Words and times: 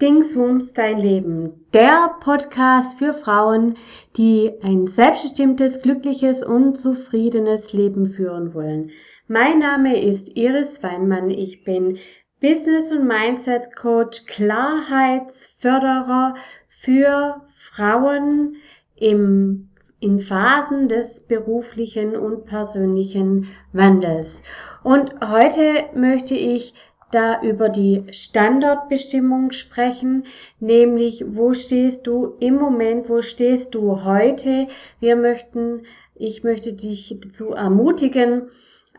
Dingswumms 0.00 0.72
dein 0.74 1.00
Leben, 1.00 1.66
der 1.72 2.14
Podcast 2.20 3.00
für 3.00 3.12
Frauen, 3.12 3.74
die 4.16 4.52
ein 4.62 4.86
selbstbestimmtes, 4.86 5.82
glückliches 5.82 6.44
und 6.44 6.78
zufriedenes 6.78 7.72
Leben 7.72 8.06
führen 8.06 8.54
wollen. 8.54 8.92
Mein 9.26 9.58
Name 9.58 10.00
ist 10.00 10.36
Iris 10.36 10.84
Weinmann. 10.84 11.30
Ich 11.30 11.64
bin 11.64 11.98
Business- 12.40 12.92
und 12.92 13.08
Mindset 13.08 13.74
Coach, 13.74 14.24
Klarheitsförderer 14.26 16.34
für 16.68 17.42
Frauen 17.56 18.54
im, 18.94 19.68
in 19.98 20.20
Phasen 20.20 20.86
des 20.86 21.26
beruflichen 21.26 22.14
und 22.14 22.46
persönlichen 22.46 23.48
Wandels. 23.72 24.44
Und 24.84 25.12
heute 25.20 25.86
möchte 25.96 26.36
ich 26.36 26.72
da 27.10 27.40
über 27.42 27.68
die 27.68 28.04
Standortbestimmung 28.10 29.52
sprechen, 29.52 30.24
nämlich 30.60 31.24
wo 31.26 31.54
stehst 31.54 32.06
du 32.06 32.34
im 32.40 32.56
Moment, 32.56 33.08
wo 33.08 33.22
stehst 33.22 33.74
du 33.74 34.04
heute. 34.04 34.68
Wir 35.00 35.16
möchten, 35.16 35.86
ich 36.14 36.44
möchte 36.44 36.72
dich 36.72 37.16
dazu 37.22 37.52
ermutigen, 37.52 38.50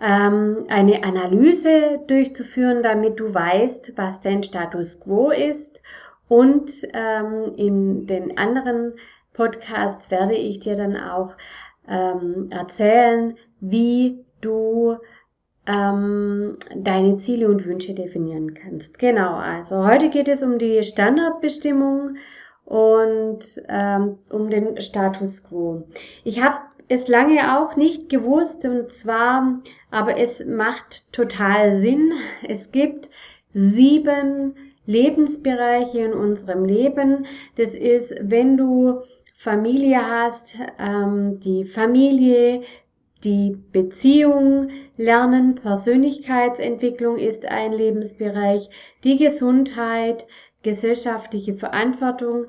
ähm, 0.02 0.66
eine 0.70 1.04
Analyse 1.04 2.00
durchzuführen, 2.08 2.82
damit 2.84 3.20
du 3.20 3.34
weißt, 3.34 3.94
was 3.98 4.22
dein 4.22 4.44
Status 4.44 5.00
quo 5.00 5.32
ist. 5.32 5.82
Und 6.28 6.72
ähm, 6.94 7.54
in 7.58 8.08
den 8.08 8.38
anderen 8.38 8.94
Podcasts 9.34 10.12
werde 10.12 10.36
ich 10.36 10.60
dir 10.60 10.76
dann 10.76 10.96
auch 10.96 11.36
ähm, 11.88 12.48
erzählen, 12.52 13.36
wie 13.60 14.24
du 14.42 14.98
ähm, 15.70 16.58
deine 16.76 17.18
Ziele 17.18 17.48
und 17.48 17.66
Wünsche 17.66 17.94
definieren 17.94 18.56
kannst. 18.56 18.98
Genau, 18.98 19.36
also 19.36 19.86
heute 19.86 20.10
geht 20.10 20.28
es 20.28 20.42
um 20.42 20.58
die 20.58 20.84
Standardbestimmung 20.84 22.18
und 22.66 23.40
ähm, 23.68 24.18
um 24.30 24.50
den 24.50 24.82
Status 24.82 25.44
quo. 25.44 25.84
Ich 26.24 26.42
habe 26.42 26.58
es 26.88 27.08
lange 27.08 27.60
auch 27.60 27.76
nicht 27.76 28.10
gewusst 28.10 28.66
und 28.66 28.92
zwar, 28.92 29.60
aber 29.92 30.18
es 30.18 30.44
macht 30.44 31.14
total 31.14 31.78
Sinn. 31.78 32.14
Es 32.48 32.72
gibt 32.72 33.10
sieben 33.54 34.56
Lebensbereiche 34.88 36.00
in 36.00 36.14
unserem 36.14 36.66
Leben. 36.66 37.28
Das 37.58 37.76
ist, 37.76 38.16
wenn 38.22 38.58
du 38.58 39.02
Familie 39.36 40.02
hast, 40.04 40.58
ähm, 40.80 41.40
die 41.42 41.64
Familie, 41.64 42.64
die 43.24 43.58
Beziehung, 43.72 44.70
Lernen, 44.98 45.56
Persönlichkeitsentwicklung 45.56 47.18
ist 47.18 47.46
ein 47.46 47.74
Lebensbereich, 47.74 48.70
die 49.04 49.18
Gesundheit, 49.18 50.26
gesellschaftliche 50.64 51.54
Verantwortung, 51.56 52.48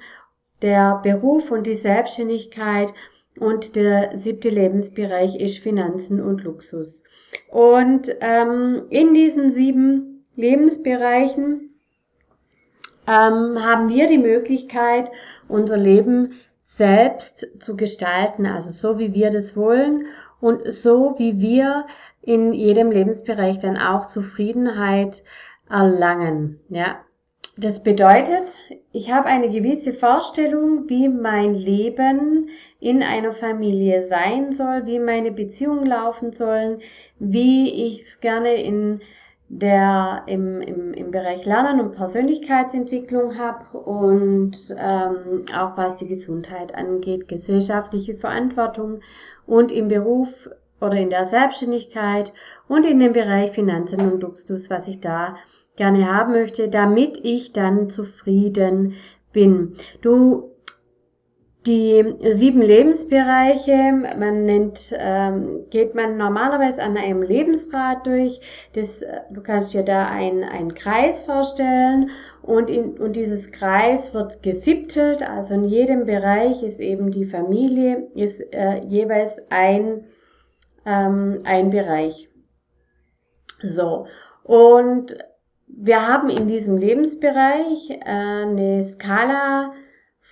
der 0.62 1.00
Beruf 1.02 1.50
und 1.50 1.66
die 1.66 1.74
Selbstständigkeit 1.74 2.92
und 3.38 3.76
der 3.76 4.16
siebte 4.18 4.50
Lebensbereich 4.50 5.36
ist 5.36 5.58
Finanzen 5.58 6.20
und 6.20 6.42
Luxus. 6.42 7.02
Und 7.48 8.10
ähm, 8.20 8.82
in 8.90 9.14
diesen 9.14 9.50
sieben 9.50 10.24
Lebensbereichen 10.36 11.70
ähm, 13.06 13.64
haben 13.64 13.88
wir 13.88 14.06
die 14.08 14.18
Möglichkeit, 14.18 15.10
unser 15.48 15.78
Leben 15.78 16.40
selbst 16.62 17.48
zu 17.58 17.76
gestalten, 17.76 18.46
also 18.46 18.70
so 18.70 18.98
wie 18.98 19.14
wir 19.14 19.30
das 19.30 19.56
wollen 19.56 20.06
und 20.40 20.66
so 20.70 21.14
wie 21.18 21.38
wir 21.38 21.86
in 22.22 22.52
jedem 22.52 22.90
Lebensbereich 22.90 23.58
dann 23.58 23.76
auch 23.76 24.06
Zufriedenheit 24.06 25.22
erlangen. 25.68 26.60
Ja, 26.68 27.00
das 27.56 27.82
bedeutet, 27.82 28.60
ich 28.92 29.12
habe 29.12 29.26
eine 29.26 29.50
gewisse 29.50 29.92
Vorstellung, 29.92 30.88
wie 30.88 31.08
mein 31.08 31.54
Leben 31.54 32.48
in 32.80 33.02
einer 33.02 33.32
Familie 33.32 34.06
sein 34.06 34.52
soll, 34.52 34.86
wie 34.86 34.98
meine 34.98 35.30
Beziehungen 35.30 35.86
laufen 35.86 36.32
sollen, 36.32 36.80
wie 37.18 37.86
ich 37.86 38.02
es 38.02 38.20
gerne 38.20 38.54
in 38.54 39.00
der 39.52 40.22
im, 40.26 40.60
im, 40.60 40.94
im 40.94 41.10
Bereich 41.10 41.44
Lernen 41.44 41.80
und 41.80 41.96
Persönlichkeitsentwicklung 41.96 43.36
habe 43.36 43.78
und 43.78 44.52
ähm, 44.78 45.44
auch 45.52 45.76
was 45.76 45.96
die 45.96 46.06
Gesundheit 46.06 46.72
angeht, 46.72 47.26
gesellschaftliche 47.26 48.14
Verantwortung 48.14 49.00
und 49.46 49.72
im 49.72 49.88
Beruf 49.88 50.48
oder 50.80 50.94
in 50.94 51.10
der 51.10 51.24
Selbstständigkeit 51.24 52.32
und 52.68 52.86
in 52.86 53.00
dem 53.00 53.12
Bereich 53.12 53.50
Finanzen 53.50 54.12
und 54.12 54.22
Luxus, 54.22 54.70
was 54.70 54.86
ich 54.86 55.00
da 55.00 55.34
gerne 55.74 56.06
haben 56.06 56.32
möchte, 56.32 56.68
damit 56.68 57.18
ich 57.24 57.52
dann 57.52 57.90
zufrieden 57.90 58.94
bin. 59.32 59.74
Du 60.00 60.52
die 61.66 62.14
sieben 62.30 62.62
Lebensbereiche, 62.62 63.92
man 64.18 64.46
nennt, 64.46 64.94
ähm, 64.96 65.66
geht 65.68 65.94
man 65.94 66.16
normalerweise 66.16 66.82
an 66.82 66.96
einem 66.96 67.22
Lebensrad 67.22 68.06
durch. 68.06 68.40
Das, 68.72 69.02
äh, 69.02 69.20
du 69.30 69.42
kannst 69.42 69.74
dir 69.74 69.82
da 69.82 70.06
einen, 70.08 70.74
Kreis 70.74 71.22
vorstellen 71.22 72.10
und, 72.42 72.70
in, 72.70 72.98
und 72.98 73.14
dieses 73.14 73.52
Kreis 73.52 74.14
wird 74.14 74.42
gesiebtelt. 74.42 75.22
Also 75.22 75.52
in 75.52 75.64
jedem 75.64 76.06
Bereich 76.06 76.62
ist 76.62 76.80
eben 76.80 77.10
die 77.10 77.26
Familie, 77.26 78.08
ist 78.14 78.40
äh, 78.54 78.78
jeweils 78.84 79.36
ein, 79.50 80.04
ähm, 80.86 81.40
ein 81.44 81.68
Bereich. 81.68 82.30
So, 83.62 84.06
und 84.44 85.18
wir 85.66 86.08
haben 86.08 86.30
in 86.30 86.48
diesem 86.48 86.78
Lebensbereich 86.78 87.90
äh, 87.90 88.00
eine 88.04 88.82
Skala 88.82 89.74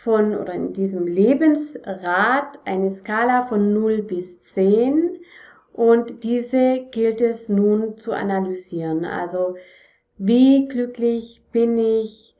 von 0.08 0.34
oder 0.34 0.54
in 0.54 0.72
diesem 0.72 1.06
Lebensrad 1.06 2.60
eine 2.64 2.88
Skala 2.88 3.44
von 3.44 3.74
0 3.74 4.00
bis 4.04 4.40
10 4.54 5.18
und 5.74 6.24
diese 6.24 6.86
gilt 6.90 7.20
es 7.20 7.50
nun 7.50 7.98
zu 7.98 8.12
analysieren. 8.12 9.04
Also 9.04 9.56
wie 10.16 10.66
glücklich 10.66 11.42
bin 11.52 11.76
ich 11.76 12.34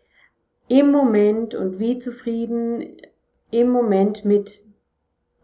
im 0.69 0.91
Moment 0.91 1.55
und 1.55 1.79
wie 1.79 1.99
zufrieden 1.99 3.03
im 3.51 3.69
Moment 3.69 4.25
mit 4.25 4.65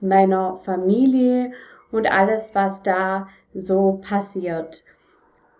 meiner 0.00 0.60
Familie 0.64 1.52
und 1.92 2.10
alles, 2.10 2.54
was 2.54 2.82
da 2.82 3.28
so 3.52 4.00
passiert. 4.02 4.82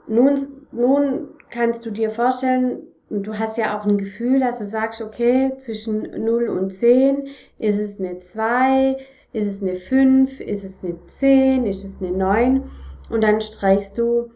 Nun, 0.07 0.67
nun 0.73 1.29
kannst 1.51 1.85
du 1.85 1.91
dir 1.91 2.09
vorstellen, 2.09 2.87
und 3.11 3.27
du 3.27 3.39
hast 3.39 3.59
ja 3.59 3.79
auch 3.79 3.85
ein 3.85 3.99
Gefühl, 3.99 4.41
dass 4.41 4.59
du 4.59 4.67
sagst, 4.67 5.01
okay, 5.01 5.53
zwischen 5.59 6.25
0 6.25 6.49
und 6.49 6.73
10 6.73 7.29
ist 7.59 7.79
es 7.79 7.99
eine 7.99 8.19
2, 8.19 8.97
ist 9.33 9.47
es 9.47 9.63
eine 9.63 9.77
5, 9.77 10.41
ist 10.41 10.65
es 10.65 10.83
eine 10.83 10.99
10, 11.19 11.67
ist 11.67 11.85
es 11.85 11.97
eine 12.01 12.17
9 12.17 12.71
und 13.11 13.23
dann 13.23 13.41
streichst 13.41 13.99
du 13.99 14.31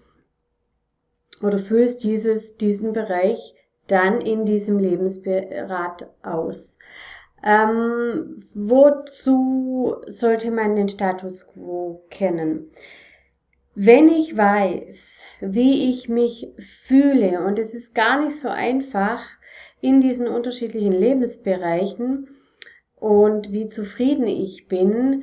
oder 1.42 1.58
füllst 1.58 2.04
dieses, 2.04 2.56
diesen 2.56 2.92
Bereich 2.92 3.54
dann 3.86 4.20
in 4.20 4.44
diesem 4.44 4.78
Lebensberat 4.78 6.08
aus. 6.22 6.78
Ähm, 7.42 8.44
wozu 8.52 9.96
sollte 10.06 10.50
man 10.50 10.76
den 10.76 10.88
Status 10.88 11.46
quo 11.46 12.02
kennen? 12.10 12.70
Wenn 13.74 14.08
ich 14.08 14.36
weiß, 14.36 15.17
wie 15.40 15.90
ich 15.90 16.08
mich 16.08 16.48
fühle. 16.86 17.44
Und 17.44 17.58
es 17.58 17.74
ist 17.74 17.94
gar 17.94 18.22
nicht 18.22 18.40
so 18.40 18.48
einfach 18.48 19.24
in 19.80 20.00
diesen 20.00 20.26
unterschiedlichen 20.26 20.92
Lebensbereichen 20.92 22.28
und 22.96 23.52
wie 23.52 23.68
zufrieden 23.68 24.26
ich 24.26 24.66
bin, 24.66 25.22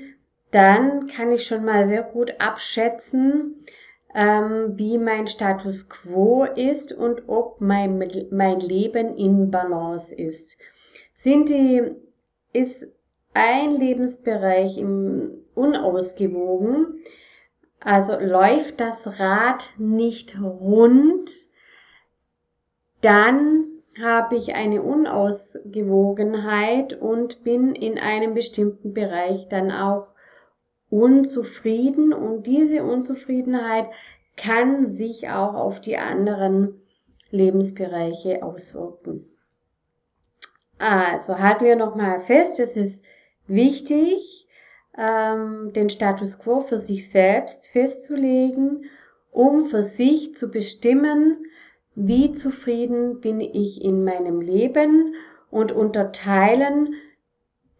dann 0.51 1.07
kann 1.07 1.31
ich 1.33 1.45
schon 1.45 1.65
mal 1.65 1.85
sehr 1.85 2.03
gut 2.03 2.35
abschätzen, 2.39 3.65
ähm, 4.13 4.77
wie 4.77 4.97
mein 4.97 5.27
Status 5.27 5.89
quo 5.89 6.45
ist 6.45 6.93
und 6.93 7.27
ob 7.27 7.59
mein, 7.59 7.97
mein 8.31 8.59
Leben 8.61 9.17
in 9.17 9.51
Balance 9.51 10.15
ist. 10.15 10.57
Sind 11.13 11.49
die, 11.49 11.81
ist 12.53 12.87
ein 13.33 13.75
Lebensbereich 13.77 14.77
im 14.77 15.31
unausgewogen, 15.53 17.03
also 17.79 18.17
läuft 18.19 18.79
das 18.79 19.05
Rad 19.19 19.71
nicht 19.77 20.39
rund, 20.41 21.31
dann 23.01 23.65
habe 24.01 24.35
ich 24.35 24.55
eine 24.55 24.81
Unausgewogenheit 24.81 26.99
und 26.99 27.43
bin 27.43 27.75
in 27.75 27.97
einem 27.97 28.33
bestimmten 28.33 28.93
Bereich 28.93 29.47
dann 29.49 29.71
auch 29.71 30.07
unzufrieden 30.89 32.13
und 32.13 32.47
diese 32.47 32.83
Unzufriedenheit 32.83 33.87
kann 34.35 34.91
sich 34.91 35.29
auch 35.29 35.53
auf 35.53 35.81
die 35.81 35.97
anderen 35.97 36.81
Lebensbereiche 37.31 38.43
auswirken. 38.43 39.25
Also 40.77 41.39
halten 41.39 41.65
wir 41.65 41.75
nochmal 41.75 42.21
fest, 42.21 42.59
es 42.59 42.75
ist 42.75 43.03
wichtig, 43.47 44.44
ähm, 44.97 45.71
den 45.73 45.89
Status 45.89 46.39
quo 46.39 46.61
für 46.61 46.77
sich 46.77 47.09
selbst 47.09 47.67
festzulegen, 47.69 48.85
um 49.31 49.67
für 49.69 49.83
sich 49.83 50.35
zu 50.35 50.49
bestimmen, 50.49 51.45
wie 51.95 52.33
zufrieden 52.33 53.21
bin 53.21 53.39
ich 53.41 53.83
in 53.83 54.03
meinem 54.03 54.41
Leben 54.41 55.15
und 55.49 55.71
unterteilen 55.71 56.95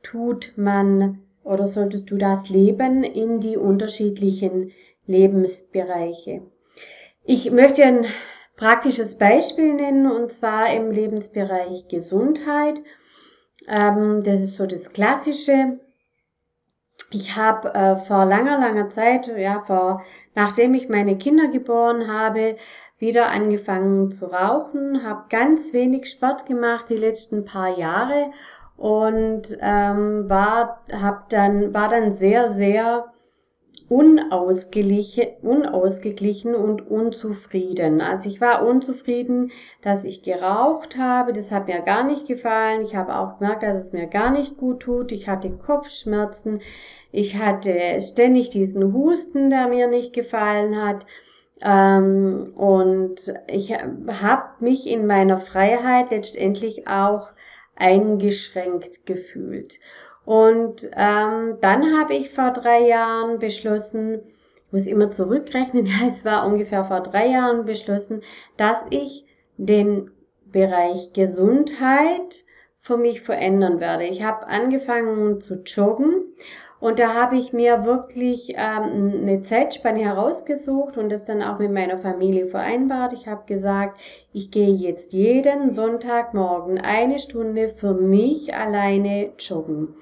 tut 0.03 0.53
man 0.55 1.21
oder 1.43 1.67
solltest 1.67 2.09
du 2.09 2.17
das 2.17 2.49
Leben 2.49 3.03
in 3.03 3.39
die 3.39 3.57
unterschiedlichen 3.57 4.71
Lebensbereiche. 5.05 6.41
Ich 7.23 7.51
möchte 7.51 7.83
ein 7.83 8.05
praktisches 8.55 9.17
Beispiel 9.17 9.73
nennen 9.73 10.09
und 10.09 10.31
zwar 10.31 10.73
im 10.73 10.91
Lebensbereich 10.91 11.87
Gesundheit. 11.87 12.81
Ähm, 13.67 14.23
das 14.23 14.41
ist 14.41 14.57
so 14.57 14.65
das 14.65 14.91
Klassische. 14.93 15.79
Ich 17.11 17.35
habe 17.35 17.73
äh, 17.73 17.97
vor 18.05 18.25
langer, 18.25 18.59
langer 18.59 18.89
Zeit, 18.89 19.27
ja, 19.37 19.61
vor, 19.61 20.03
nachdem 20.33 20.73
ich 20.73 20.89
meine 20.89 21.17
Kinder 21.17 21.47
geboren 21.47 22.11
habe, 22.11 22.57
wieder 22.97 23.29
angefangen 23.29 24.11
zu 24.11 24.25
rauchen, 24.25 25.03
habe 25.03 25.25
ganz 25.29 25.73
wenig 25.73 26.09
Sport 26.09 26.45
gemacht 26.45 26.85
die 26.89 26.95
letzten 26.95 27.45
paar 27.45 27.77
Jahre 27.77 28.31
und 28.77 29.43
ähm, 29.61 30.29
war, 30.29 30.81
hab 30.91 31.29
dann, 31.29 31.73
war 31.73 31.89
dann 31.89 32.13
sehr, 32.13 32.49
sehr 32.49 33.13
unausgeglichen, 33.87 36.55
und 36.55 36.89
unzufrieden. 36.89 38.01
Also 38.01 38.29
ich 38.29 38.41
war 38.41 38.65
unzufrieden, 38.65 39.51
dass 39.81 40.03
ich 40.03 40.23
geraucht 40.23 40.97
habe. 40.97 41.33
Das 41.33 41.51
hat 41.51 41.67
mir 41.67 41.81
gar 41.81 42.03
nicht 42.03 42.27
gefallen. 42.27 42.83
Ich 42.83 42.95
habe 42.95 43.15
auch 43.15 43.39
gemerkt, 43.39 43.63
dass 43.63 43.85
es 43.85 43.93
mir 43.93 44.07
gar 44.07 44.31
nicht 44.31 44.57
gut 44.57 44.81
tut. 44.81 45.11
Ich 45.11 45.27
hatte 45.27 45.51
Kopfschmerzen. 45.51 46.61
Ich 47.11 47.37
hatte 47.37 47.99
ständig 48.01 48.49
diesen 48.49 48.93
Husten, 48.93 49.49
der 49.49 49.67
mir 49.67 49.87
nicht 49.87 50.13
gefallen 50.13 50.81
hat. 50.81 51.05
Ähm, 51.61 52.53
und 52.55 53.33
ich 53.47 53.71
habe 53.71 54.43
mich 54.59 54.87
in 54.87 55.07
meiner 55.07 55.39
Freiheit 55.39 56.11
letztendlich 56.11 56.87
auch 56.87 57.29
eingeschränkt 57.75 59.05
gefühlt. 59.05 59.79
Und 60.25 60.89
ähm, 60.95 61.57
dann 61.61 61.99
habe 61.99 62.15
ich 62.15 62.31
vor 62.31 62.51
drei 62.51 62.87
Jahren 62.87 63.39
beschlossen, 63.39 64.21
ich 64.67 64.73
muss 64.73 64.87
immer 64.87 65.11
zurückrechnen, 65.11 65.85
ja, 65.85 66.07
es 66.07 66.25
war 66.25 66.45
ungefähr 66.45 66.85
vor 66.85 67.01
drei 67.01 67.27
Jahren 67.27 67.65
beschlossen, 67.65 68.21
dass 68.57 68.77
ich 68.89 69.25
den 69.57 70.11
Bereich 70.45 71.13
Gesundheit 71.13 72.43
für 72.81 72.97
mich 72.97 73.21
verändern 73.21 73.79
werde. 73.79 74.05
Ich 74.05 74.23
habe 74.23 74.47
angefangen 74.47 75.41
zu 75.41 75.61
joggen 75.63 76.35
und 76.79 76.99
da 76.99 77.13
habe 77.13 77.37
ich 77.37 77.53
mir 77.53 77.85
wirklich 77.85 78.49
ähm, 78.49 79.21
eine 79.21 79.43
Zeitspanne 79.43 79.99
herausgesucht 79.99 80.97
und 80.97 81.09
das 81.09 81.23
dann 81.23 81.41
auch 81.41 81.57
mit 81.57 81.71
meiner 81.71 81.97
Familie 81.97 82.47
vereinbart. 82.47 83.13
Ich 83.13 83.27
habe 83.27 83.45
gesagt, 83.45 83.99
ich 84.33 84.51
gehe 84.51 84.73
jetzt 84.73 85.13
jeden 85.13 85.71
Sonntagmorgen 85.71 86.79
eine 86.79 87.17
Stunde 87.17 87.69
für 87.69 87.93
mich 87.93 88.53
alleine 88.53 89.31
joggen. 89.39 89.95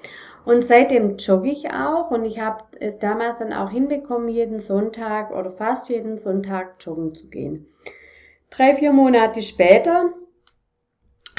Und 0.44 0.64
seitdem 0.64 1.16
jogge 1.16 1.50
ich 1.50 1.72
auch 1.72 2.10
und 2.10 2.24
ich 2.24 2.38
habe 2.38 2.64
es 2.80 2.98
damals 2.98 3.38
dann 3.38 3.52
auch 3.52 3.70
hinbekommen, 3.70 4.28
jeden 4.28 4.60
Sonntag 4.60 5.30
oder 5.30 5.52
fast 5.52 5.88
jeden 5.88 6.18
Sonntag 6.18 6.74
joggen 6.80 7.14
zu 7.14 7.28
gehen. 7.28 7.66
Drei, 8.50 8.76
vier 8.76 8.92
Monate 8.92 9.40
später 9.40 10.10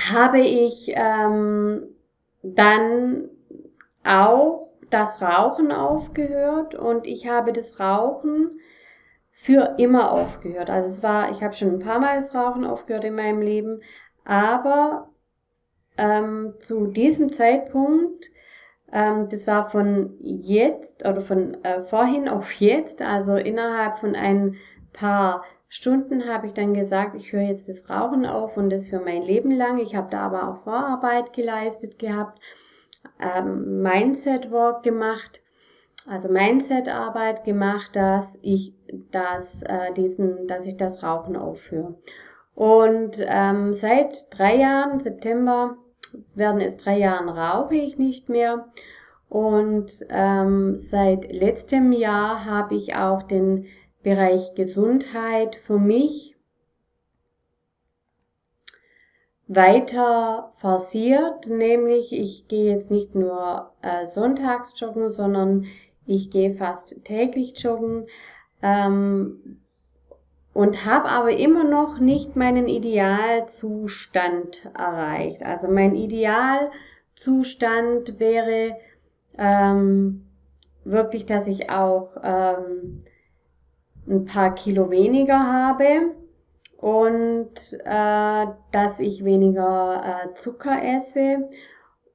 habe 0.10 0.40
ich 0.40 0.92
ähm, 0.96 1.84
dann 2.42 3.30
auch 4.04 4.65
das 4.96 5.22
Rauchen 5.22 5.74
aufgehört 5.74 6.74
und 6.74 7.06
ich 7.06 7.28
habe 7.28 7.52
das 7.52 7.82
Rauchen 7.82 8.62
für 9.44 9.76
immer 9.78 10.10
aufgehört. 10.10 10.70
Also 10.70 10.90
es 10.90 11.04
war, 11.04 11.32
ich 11.32 11.44
habe 11.44 11.54
schon 11.54 11.74
ein 11.74 11.80
paar 11.80 12.00
Mal 12.00 12.22
das 12.22 12.34
Rauchen 12.34 12.66
aufgehört 12.66 13.04
in 13.04 13.16
meinem 13.16 13.42
Leben, 13.42 13.82
aber 14.24 15.10
ähm, 15.98 16.54
zu 16.62 16.88
diesem 16.88 17.34
Zeitpunkt, 17.34 18.30
ähm, 18.94 19.28
das 19.28 19.46
war 19.48 19.70
von 19.70 20.16
jetzt 20.22 21.06
oder 21.06 21.22
von 21.24 21.62
äh, 21.66 21.84
vorhin 21.84 22.30
auf 22.30 22.54
jetzt, 22.54 23.02
also 23.02 23.36
innerhalb 23.36 24.00
von 24.00 24.16
ein 24.16 24.56
paar 24.94 25.44
Stunden 25.68 26.26
habe 26.26 26.48
ich 26.48 26.54
dann 26.54 26.74
gesagt, 26.74 27.16
ich 27.16 27.34
höre 27.34 27.42
jetzt 27.42 27.68
das 27.68 27.90
Rauchen 27.90 28.26
auf 28.26 28.56
und 28.56 28.70
das 28.70 28.88
für 28.88 29.02
mein 29.02 29.24
Leben 29.24 29.52
lang. 29.52 29.78
Ich 29.80 29.94
habe 29.94 30.08
da 30.10 30.22
aber 30.22 30.48
auch 30.48 30.64
Vorarbeit 30.64 31.34
geleistet 31.34 32.00
gehabt 32.00 32.40
ähm, 33.20 33.82
Mindset 33.82 34.52
Work 34.52 34.84
gemacht, 34.84 35.42
also 36.08 36.30
Mindset 36.30 36.88
Arbeit 36.88 37.44
gemacht, 37.44 37.96
dass 37.96 38.38
ich 38.42 38.74
das, 39.12 39.48
äh, 39.64 39.94
diesen, 39.94 40.48
dass 40.48 40.66
ich 40.66 40.78
das 40.78 41.02
Rauchen 41.02 41.36
aufhöre. 41.36 41.96
Und 42.54 43.24
ähm, 43.26 43.74
seit 43.74 44.28
drei 44.38 44.56
Jahren, 44.58 45.00
September 45.00 45.78
werden 46.36 46.62
es 46.62 46.78
drei 46.78 46.98
Jahren, 46.98 47.30
rauche 47.30 47.76
ich 47.76 47.98
nicht 47.98 48.30
mehr. 48.30 48.68
Und 49.30 49.92
ähm, 50.10 50.78
seit 50.80 51.32
letztem 51.32 51.92
Jahr 51.92 52.46
habe 52.46 52.76
ich 52.76 52.96
auch 52.96 53.24
den 53.24 53.66
Bereich 54.04 54.54
Gesundheit 54.56 55.56
für 55.66 55.80
mich 55.80 56.35
weiter 59.48 60.52
forciert, 60.58 61.48
nämlich 61.48 62.12
ich 62.12 62.48
gehe 62.48 62.76
jetzt 62.76 62.90
nicht 62.90 63.14
nur 63.14 63.70
äh, 63.82 64.08
sonntags 64.08 64.74
joggen, 64.80 65.14
sondern 65.14 65.68
ich 66.06 66.32
gehe 66.32 66.56
fast 66.56 67.06
täglich 67.06 67.62
joggen 67.62 68.08
ähm, 68.62 69.60
und 70.54 70.86
habe 70.86 71.10
aber 71.10 71.32
immer 71.32 71.64
noch 71.64 72.00
nicht 72.00 72.36
meinen 72.36 72.68
Idealzustand 72.68 74.68
erreicht. 74.76 75.42
Also 75.44 75.68
mein 75.68 75.96
Idealzustand 75.96 78.20
wäre 78.20 78.78
ähm, 79.38 80.26
wirklich, 80.86 81.28
dass 81.28 81.46
ich 81.46 81.70
auch 81.70 82.18
ähm, 82.24 83.04
ein 84.08 84.26
paar 84.26 84.56
Kilo 84.56 84.90
weniger 84.90 85.40
habe 85.40 86.16
und 86.78 87.54
äh, 87.84 88.46
dass 88.72 89.00
ich 89.00 89.24
weniger 89.24 90.04
äh, 90.04 90.34
Zucker 90.36 90.78
esse 90.84 91.50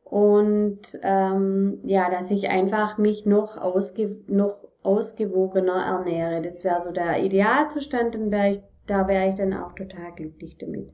und 0.05 0.99
ähm, 1.03 1.81
ja, 1.85 2.11
dass 2.11 2.31
ich 2.31 2.49
einfach 2.49 2.99
mich 2.99 3.27
noch, 3.27 3.57
ausge 3.57 4.17
noch 4.27 4.57
ausgewogener 4.83 5.85
ernähre. 5.85 6.43
Das 6.43 6.65
wäre 6.65 6.81
so 6.83 6.91
der 6.91 7.23
Idealzustand, 7.23 8.15
dann 8.15 8.31
wär 8.31 8.53
ich, 8.53 8.61
da 8.87 9.07
wäre 9.07 9.29
ich 9.29 9.35
dann 9.35 9.53
auch 9.53 9.73
total 9.73 10.13
glücklich 10.17 10.57
damit. 10.59 10.91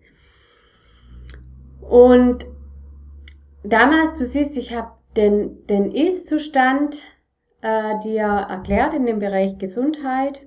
Und 1.81 2.47
damals, 3.63 4.19
du 4.19 4.25
siehst, 4.25 4.57
ich 4.57 4.77
habe 4.77 4.91
den, 5.17 5.67
den 5.67 5.93
Ist-Zustand 5.93 7.03
äh, 7.63 7.99
dir 8.01 8.25
erklärt 8.25 8.93
in 8.93 9.07
dem 9.07 9.19
Bereich 9.19 9.59
Gesundheit, 9.59 10.47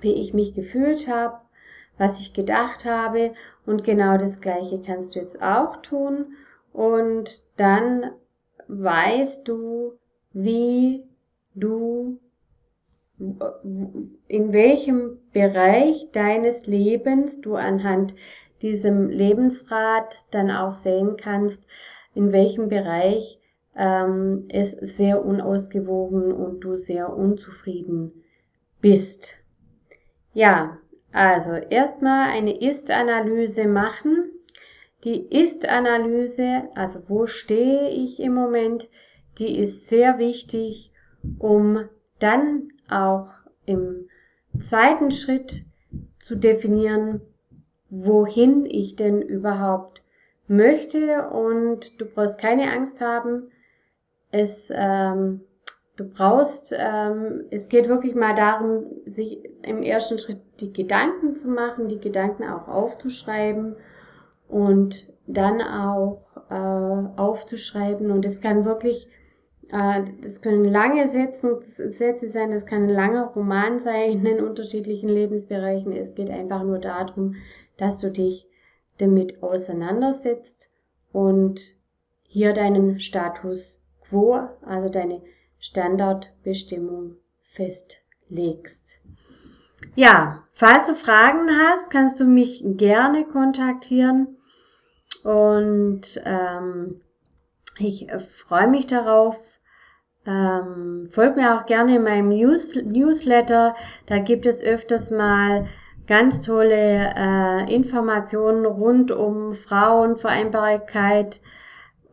wie 0.00 0.14
ich 0.14 0.34
mich 0.34 0.54
gefühlt 0.54 1.08
habe, 1.08 1.38
was 1.98 2.20
ich 2.20 2.32
gedacht 2.32 2.84
habe. 2.84 3.32
Und 3.64 3.84
genau 3.84 4.18
das 4.18 4.40
Gleiche 4.40 4.80
kannst 4.84 5.14
du 5.14 5.20
jetzt 5.20 5.40
auch 5.42 5.76
tun. 5.82 6.36
Und 6.72 7.44
dann 7.56 8.10
weißt 8.68 9.46
du, 9.48 9.92
wie 10.32 11.04
du 11.54 12.18
in 14.28 14.52
welchem 14.52 15.18
Bereich 15.32 16.10
deines 16.12 16.66
Lebens 16.66 17.40
du 17.40 17.54
anhand 17.54 18.14
diesem 18.60 19.08
Lebensrat 19.08 20.26
dann 20.30 20.50
auch 20.50 20.74
sehen 20.74 21.16
kannst, 21.16 21.62
in 22.14 22.32
welchem 22.32 22.68
Bereich 22.68 23.40
ähm, 23.74 24.46
es 24.48 24.72
sehr 24.72 25.24
unausgewogen 25.24 26.32
und 26.32 26.60
du 26.60 26.76
sehr 26.76 27.14
unzufrieden 27.14 28.12
bist. 28.80 29.34
Ja, 30.32 30.78
also 31.16 31.52
erstmal 31.52 32.28
eine 32.28 32.60
Ist-Analyse 32.60 33.66
machen. 33.66 34.30
Die 35.02 35.26
Ist-Analyse, 35.30 36.64
also 36.74 37.00
wo 37.08 37.26
stehe 37.26 37.88
ich 37.88 38.20
im 38.20 38.34
Moment, 38.34 38.86
die 39.38 39.58
ist 39.58 39.88
sehr 39.88 40.18
wichtig, 40.18 40.92
um 41.38 41.88
dann 42.18 42.68
auch 42.90 43.28
im 43.64 44.10
zweiten 44.60 45.10
Schritt 45.10 45.64
zu 46.18 46.36
definieren, 46.36 47.22
wohin 47.88 48.66
ich 48.66 48.96
denn 48.96 49.22
überhaupt 49.22 50.02
möchte. 50.48 51.30
Und 51.30 51.98
du 51.98 52.04
brauchst 52.04 52.38
keine 52.38 52.70
Angst 52.70 53.00
haben. 53.00 53.50
Es 54.32 54.70
ähm, 54.70 55.40
Du 55.96 56.04
brauchst, 56.04 56.74
ähm, 56.76 57.46
es 57.50 57.70
geht 57.70 57.88
wirklich 57.88 58.14
mal 58.14 58.34
darum, 58.34 58.84
sich 59.06 59.48
im 59.62 59.82
ersten 59.82 60.18
Schritt 60.18 60.40
die 60.60 60.72
Gedanken 60.72 61.34
zu 61.34 61.48
machen, 61.48 61.88
die 61.88 61.98
Gedanken 61.98 62.44
auch 62.44 62.68
aufzuschreiben 62.68 63.76
und 64.46 65.10
dann 65.26 65.62
auch 65.62 66.22
äh, 66.50 67.18
aufzuschreiben. 67.18 68.10
Und 68.10 68.26
es 68.26 68.42
kann 68.42 68.66
wirklich, 68.66 69.08
äh, 69.70 70.02
das 70.22 70.42
können 70.42 70.66
lange 70.66 71.06
Sätze, 71.06 71.62
Sätze 71.92 72.28
sein, 72.28 72.50
das 72.50 72.66
kann 72.66 72.84
ein 72.84 72.90
langer 72.90 73.28
Roman 73.28 73.78
sein 73.78 74.24
in 74.26 74.44
unterschiedlichen 74.44 75.08
Lebensbereichen. 75.08 75.92
Es 75.92 76.14
geht 76.14 76.28
einfach 76.28 76.62
nur 76.62 76.78
darum, 76.78 77.36
dass 77.78 77.98
du 78.00 78.10
dich 78.10 78.46
damit 78.98 79.42
auseinandersetzt 79.42 80.70
und 81.10 81.74
hier 82.22 82.52
deinen 82.52 83.00
Status 83.00 83.78
quo, 84.02 84.40
also 84.60 84.90
deine 84.90 85.22
Standardbestimmung 85.66 87.16
festlegst. 87.54 88.98
Ja, 89.94 90.44
falls 90.52 90.86
du 90.86 90.94
Fragen 90.94 91.48
hast, 91.50 91.90
kannst 91.90 92.20
du 92.20 92.24
mich 92.24 92.62
gerne 92.64 93.24
kontaktieren 93.24 94.36
und 95.22 96.20
ähm, 96.24 97.00
ich 97.78 98.06
freue 98.46 98.68
mich 98.68 98.86
darauf. 98.86 99.36
Ähm, 100.26 101.08
folgt 101.12 101.36
mir 101.36 101.56
auch 101.56 101.66
gerne 101.66 101.96
in 101.96 102.02
meinem 102.02 102.28
News 102.28 102.74
Newsletter. 102.74 103.74
Da 104.06 104.18
gibt 104.18 104.46
es 104.46 104.62
öfters 104.62 105.10
mal 105.10 105.66
ganz 106.06 106.40
tolle 106.40 107.14
äh, 107.16 107.74
Informationen 107.74 108.66
rund 108.66 109.10
um 109.10 109.54
Frauenvereinbarkeit 109.54 111.40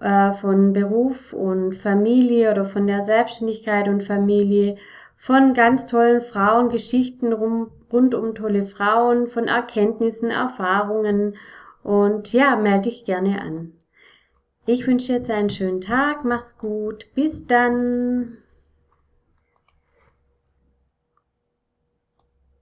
äh, 0.03 0.33
von 0.33 0.74
Beruf 0.74 1.31
und 1.31 1.75
Familie 1.75 2.51
oder 2.51 2.65
von 2.65 2.88
der 2.88 3.03
Selbstständigkeit 3.03 3.88
und 3.88 4.03
Familie, 4.03 4.77
von 5.15 5.53
ganz 5.53 5.86
tollen 5.86 6.22
Frauengeschichten 6.22 7.31
rum, 7.31 7.72
rund 7.91 8.13
um 8.13 8.36
tolle 8.36 8.65
Frauen, 8.65 9.27
von 9.27 9.48
Erkenntnissen, 9.48 10.29
Erfahrungen 10.29 11.38
und 11.83 12.33
ja, 12.33 12.57
melde 12.57 12.89
dich 12.89 13.05
gerne 13.05 13.41
an. 13.41 13.72
Ich 14.65 14.86
wünsche 14.86 15.13
jetzt 15.13 15.31
einen 15.31 15.50
schönen 15.50 15.79
Tag, 15.79 16.25
mach's 16.25 16.57
gut, 16.57 17.07
bis 17.15 17.48
dann. 17.48 18.38